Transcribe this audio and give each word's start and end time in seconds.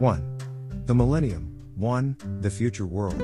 The 0.00 0.94
Millennium 0.94 1.74
1. 1.76 2.40
The 2.40 2.48
Future 2.48 2.86
World. 2.86 3.20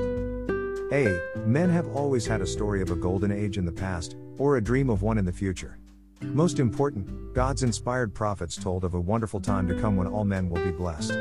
A. 0.93 1.19
Men 1.37 1.71
have 1.71 1.87
always 1.87 2.27
had 2.27 2.39
a 2.39 2.45
story 2.45 2.83
of 2.83 2.91
a 2.91 2.95
golden 2.95 3.31
age 3.31 3.57
in 3.57 3.65
the 3.65 3.71
past, 3.71 4.15
or 4.37 4.57
a 4.57 4.63
dream 4.63 4.91
of 4.91 5.01
one 5.01 5.17
in 5.17 5.25
the 5.25 5.33
future. 5.33 5.79
Most 6.21 6.59
important, 6.59 7.33
God's 7.33 7.63
inspired 7.63 8.13
prophets 8.13 8.55
told 8.55 8.83
of 8.83 8.93
a 8.93 9.01
wonderful 9.01 9.39
time 9.39 9.67
to 9.67 9.81
come 9.81 9.97
when 9.97 10.05
all 10.05 10.23
men 10.23 10.51
will 10.51 10.63
be 10.63 10.69
blessed. 10.69 11.13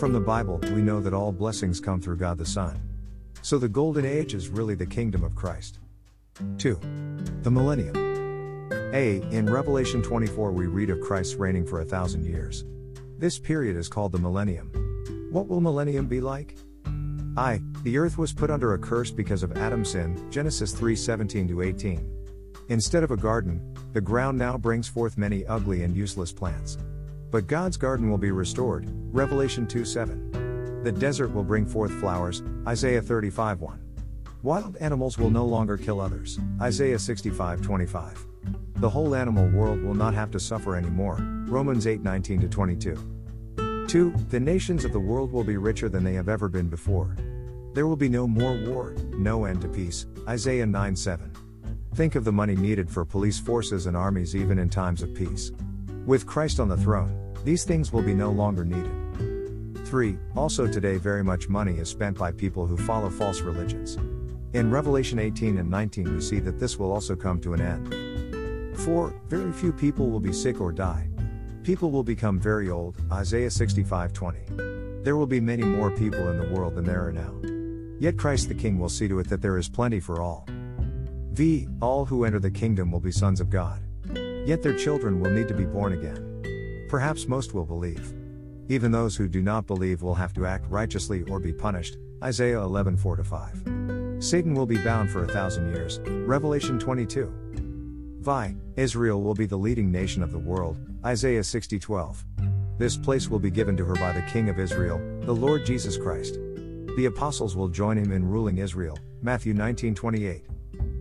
From 0.00 0.14
the 0.14 0.24
Bible, 0.26 0.60
we 0.62 0.80
know 0.80 1.02
that 1.02 1.12
all 1.12 1.30
blessings 1.30 1.78
come 1.78 2.00
through 2.00 2.16
God 2.16 2.38
the 2.38 2.46
Son. 2.46 2.80
So 3.42 3.58
the 3.58 3.68
golden 3.68 4.06
age 4.06 4.32
is 4.32 4.48
really 4.48 4.76
the 4.76 4.86
kingdom 4.86 5.24
of 5.24 5.36
Christ. 5.36 5.78
2. 6.56 6.80
The 7.42 7.50
millennium. 7.50 7.96
A. 8.94 9.20
In 9.30 9.44
Revelation 9.44 10.00
24, 10.02 10.52
we 10.52 10.66
read 10.66 10.88
of 10.88 11.02
Christ 11.02 11.36
reigning 11.36 11.66
for 11.66 11.82
a 11.82 11.84
thousand 11.84 12.24
years. 12.24 12.64
This 13.18 13.38
period 13.38 13.76
is 13.76 13.88
called 13.88 14.12
the 14.12 14.18
millennium. 14.18 14.85
What 15.36 15.48
will 15.48 15.60
millennium 15.60 16.06
be 16.06 16.22
like? 16.22 16.56
I. 17.36 17.60
The 17.82 17.98
earth 17.98 18.16
was 18.16 18.32
put 18.32 18.50
under 18.50 18.72
a 18.72 18.78
curse 18.78 19.10
because 19.10 19.42
of 19.42 19.54
Adam's 19.58 19.90
sin, 19.90 20.30
Genesis 20.30 20.72
3:17 20.72 21.62
18. 21.62 22.10
Instead 22.70 23.02
of 23.02 23.10
a 23.10 23.18
garden, 23.18 23.60
the 23.92 24.00
ground 24.00 24.38
now 24.38 24.56
brings 24.56 24.88
forth 24.88 25.18
many 25.18 25.44
ugly 25.44 25.82
and 25.82 25.94
useless 25.94 26.32
plants. 26.32 26.78
But 27.30 27.48
God's 27.48 27.76
garden 27.76 28.08
will 28.08 28.16
be 28.16 28.30
restored, 28.30 28.90
Revelation 29.12 29.66
2:7. 29.66 30.82
The 30.82 30.92
desert 30.92 31.34
will 31.34 31.44
bring 31.44 31.66
forth 31.66 31.92
flowers, 32.00 32.42
Isaiah 32.66 33.02
35:1. 33.02 33.80
Wild 34.42 34.78
animals 34.78 35.18
will 35.18 35.28
no 35.28 35.44
longer 35.44 35.76
kill 35.76 36.00
others, 36.00 36.40
Isaiah 36.62 36.98
65:25. 36.98 38.26
The 38.76 38.88
whole 38.88 39.14
animal 39.14 39.50
world 39.50 39.82
will 39.82 39.92
not 39.92 40.14
have 40.14 40.30
to 40.30 40.40
suffer 40.40 40.76
anymore, 40.76 41.18
Romans 41.46 41.86
8:19 41.86 42.48
22. 42.48 42.96
2. 43.86 44.12
The 44.30 44.40
nations 44.40 44.84
of 44.84 44.92
the 44.92 45.00
world 45.00 45.32
will 45.32 45.44
be 45.44 45.56
richer 45.56 45.88
than 45.88 46.02
they 46.02 46.14
have 46.14 46.28
ever 46.28 46.48
been 46.48 46.68
before. 46.68 47.16
There 47.72 47.86
will 47.86 47.96
be 47.96 48.08
no 48.08 48.26
more 48.26 48.54
war, 48.54 48.94
no 49.16 49.44
end 49.44 49.60
to 49.62 49.68
peace. 49.68 50.06
Isaiah 50.28 50.66
9 50.66 50.96
7. 50.96 51.32
Think 51.94 52.14
of 52.14 52.24
the 52.24 52.32
money 52.32 52.56
needed 52.56 52.90
for 52.90 53.04
police 53.04 53.38
forces 53.38 53.86
and 53.86 53.96
armies 53.96 54.34
even 54.34 54.58
in 54.58 54.68
times 54.68 55.02
of 55.02 55.14
peace. 55.14 55.52
With 56.04 56.26
Christ 56.26 56.60
on 56.60 56.68
the 56.68 56.76
throne, 56.76 57.34
these 57.44 57.64
things 57.64 57.92
will 57.92 58.02
be 58.02 58.14
no 58.14 58.30
longer 58.30 58.64
needed. 58.64 59.86
3. 59.86 60.18
Also, 60.36 60.66
today, 60.66 60.96
very 60.96 61.22
much 61.22 61.48
money 61.48 61.78
is 61.78 61.88
spent 61.88 62.18
by 62.18 62.32
people 62.32 62.66
who 62.66 62.76
follow 62.76 63.08
false 63.08 63.40
religions. 63.40 63.96
In 64.52 64.70
Revelation 64.70 65.18
18 65.18 65.58
and 65.58 65.70
19, 65.70 66.14
we 66.14 66.20
see 66.20 66.40
that 66.40 66.58
this 66.58 66.78
will 66.78 66.90
also 66.90 67.14
come 67.14 67.40
to 67.40 67.54
an 67.54 67.60
end. 67.60 68.78
4. 68.78 69.14
Very 69.28 69.52
few 69.52 69.72
people 69.72 70.10
will 70.10 70.20
be 70.20 70.32
sick 70.32 70.60
or 70.60 70.72
die. 70.72 71.08
People 71.66 71.90
will 71.90 72.04
become 72.04 72.38
very 72.38 72.70
old, 72.70 72.96
Isaiah 73.10 73.50
65:20. 73.50 75.02
There 75.02 75.16
will 75.16 75.26
be 75.26 75.40
many 75.40 75.64
more 75.64 75.90
people 75.90 76.28
in 76.28 76.38
the 76.38 76.54
world 76.54 76.76
than 76.76 76.84
there 76.84 77.04
are 77.04 77.10
now. 77.10 77.34
Yet 77.98 78.16
Christ 78.16 78.46
the 78.46 78.54
King 78.54 78.78
will 78.78 78.88
see 78.88 79.08
to 79.08 79.18
it 79.18 79.28
that 79.30 79.42
there 79.42 79.58
is 79.58 79.68
plenty 79.68 79.98
for 79.98 80.20
all. 80.20 80.46
V. 81.32 81.66
All 81.82 82.04
who 82.04 82.24
enter 82.24 82.38
the 82.38 82.52
kingdom 82.52 82.92
will 82.92 83.00
be 83.00 83.10
sons 83.10 83.40
of 83.40 83.50
God. 83.50 83.80
Yet 84.46 84.62
their 84.62 84.78
children 84.78 85.18
will 85.18 85.32
need 85.32 85.48
to 85.48 85.54
be 85.54 85.64
born 85.64 85.94
again. 85.94 86.86
Perhaps 86.88 87.26
most 87.26 87.52
will 87.52 87.66
believe. 87.66 88.14
Even 88.68 88.92
those 88.92 89.16
who 89.16 89.26
do 89.26 89.42
not 89.42 89.66
believe 89.66 90.02
will 90.02 90.14
have 90.14 90.32
to 90.34 90.46
act 90.46 90.70
righteously 90.70 91.24
or 91.24 91.40
be 91.40 91.52
punished. 91.52 91.96
Isaiah 92.22 92.60
11 92.60 92.96
4 92.96 93.24
5. 93.24 94.22
Satan 94.22 94.54
will 94.54 94.66
be 94.66 94.78
bound 94.78 95.10
for 95.10 95.24
a 95.24 95.32
thousand 95.32 95.74
years. 95.74 95.98
Revelation 96.28 96.78
22. 96.78 97.28
Vi, 98.26 98.56
Israel 98.74 99.22
will 99.22 99.34
be 99.34 99.46
the 99.46 99.56
leading 99.56 99.92
nation 99.92 100.20
of 100.20 100.32
the 100.32 100.38
world, 100.38 100.76
Isaiah 101.04 101.44
60:12. 101.44 102.24
This 102.76 102.96
place 102.96 103.30
will 103.30 103.38
be 103.38 103.52
given 103.52 103.76
to 103.76 103.84
her 103.84 103.94
by 103.94 104.10
the 104.10 104.26
King 104.32 104.48
of 104.48 104.58
Israel, 104.58 104.98
the 105.20 105.32
Lord 105.32 105.64
Jesus 105.64 105.96
Christ. 105.96 106.34
The 106.96 107.04
apostles 107.04 107.54
will 107.54 107.68
join 107.68 107.96
him 107.96 108.10
in 108.10 108.28
ruling 108.28 108.58
Israel, 108.58 108.98
Matthew 109.22 109.54
19:28. 109.54 110.42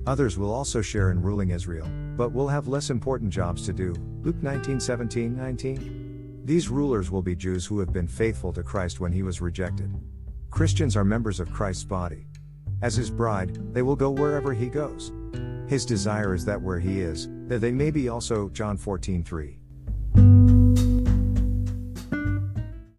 Others 0.05 0.37
will 0.37 0.53
also 0.53 0.83
share 0.83 1.09
in 1.09 1.19
ruling 1.19 1.49
Israel, 1.49 1.87
but 2.15 2.31
will 2.31 2.47
have 2.47 2.67
less 2.67 2.91
important 2.91 3.31
jobs 3.31 3.65
to 3.65 3.73
do, 3.73 3.95
Luke 4.21 4.43
19:17, 4.43 5.35
19. 5.35 6.43
These 6.45 6.69
rulers 6.69 7.09
will 7.09 7.23
be 7.23 7.35
Jews 7.35 7.65
who 7.65 7.79
have 7.79 7.91
been 7.91 8.07
faithful 8.07 8.53
to 8.53 8.61
Christ 8.61 8.99
when 8.99 9.11
he 9.11 9.23
was 9.23 9.41
rejected. 9.41 9.91
Christians 10.51 10.95
are 10.95 11.03
members 11.03 11.39
of 11.39 11.51
Christ's 11.51 11.85
body. 11.85 12.27
As 12.83 12.95
his 12.95 13.09
bride, 13.09 13.73
they 13.73 13.81
will 13.81 13.95
go 13.95 14.11
wherever 14.11 14.53
he 14.53 14.67
goes. 14.67 15.11
His 15.67 15.85
desire 15.85 16.33
is 16.35 16.45
that 16.45 16.61
where 16.61 16.79
he 16.79 17.01
is, 17.01 17.27
that 17.47 17.59
they 17.59 17.71
may 17.71 17.89
be 17.89 18.07
also, 18.09 18.49
John 18.49 18.77
14:3. 18.77 19.57